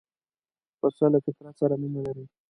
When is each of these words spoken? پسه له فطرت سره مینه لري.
پسه 0.79 1.05
له 1.13 1.19
فطرت 1.25 1.55
سره 1.61 1.73
مینه 1.81 2.01
لري. 2.07 2.25